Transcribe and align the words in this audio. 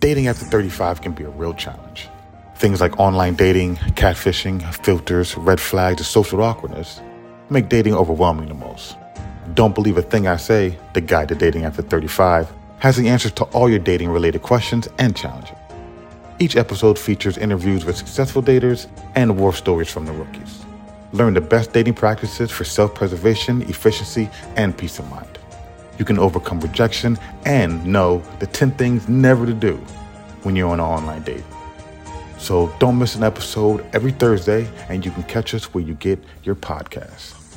dating 0.00 0.28
after 0.28 0.46
35 0.46 1.02
can 1.02 1.12
be 1.12 1.24
a 1.24 1.28
real 1.28 1.54
challenge. 1.54 2.08
Things 2.56 2.80
like 2.80 2.98
online 2.98 3.34
dating, 3.34 3.76
catfishing, 3.76 4.62
filters, 4.84 5.36
red 5.36 5.60
flags, 5.60 6.00
and 6.00 6.06
social 6.06 6.42
awkwardness 6.42 7.00
make 7.50 7.68
dating 7.68 7.94
overwhelming 7.94 8.48
the 8.48 8.54
most. 8.54 8.96
Don't 9.54 9.74
believe 9.74 9.98
a 9.98 10.02
thing 10.02 10.26
I 10.26 10.36
say, 10.36 10.78
the 10.94 11.00
guide 11.00 11.28
to 11.28 11.34
dating 11.34 11.64
after 11.64 11.82
35 11.82 12.50
has 12.78 12.96
the 12.96 13.08
answers 13.08 13.32
to 13.32 13.44
all 13.44 13.68
your 13.68 13.78
dating 13.78 14.10
related 14.10 14.42
questions 14.42 14.88
and 14.98 15.14
challenges. 15.14 15.56
Each 16.38 16.56
episode 16.56 16.98
features 16.98 17.36
interviews 17.36 17.84
with 17.84 17.96
successful 17.96 18.42
daters 18.42 18.86
and 19.14 19.38
war 19.38 19.52
stories 19.52 19.90
from 19.90 20.06
the 20.06 20.12
rookies. 20.12 20.64
Learn 21.12 21.34
the 21.34 21.40
best 21.42 21.72
dating 21.74 21.94
practices 21.94 22.50
for 22.50 22.64
self 22.64 22.94
preservation, 22.94 23.62
efficiency, 23.62 24.30
and 24.56 24.76
peace 24.78 24.98
of 24.98 25.10
mind. 25.10 25.39
You 26.00 26.06
can 26.06 26.18
overcome 26.18 26.60
rejection 26.60 27.18
and 27.44 27.84
know 27.84 28.22
the 28.38 28.46
10 28.46 28.70
things 28.72 29.06
never 29.06 29.44
to 29.44 29.52
do 29.52 29.76
when 30.44 30.56
you're 30.56 30.70
on 30.70 30.80
an 30.80 30.86
online 30.86 31.22
date. 31.24 31.44
So 32.38 32.74
don't 32.78 32.98
miss 32.98 33.16
an 33.16 33.22
episode 33.22 33.84
every 33.92 34.12
Thursday, 34.12 34.66
and 34.88 35.04
you 35.04 35.10
can 35.10 35.24
catch 35.24 35.52
us 35.52 35.74
where 35.74 35.84
you 35.84 35.92
get 35.92 36.18
your 36.42 36.54
podcasts. 36.54 37.49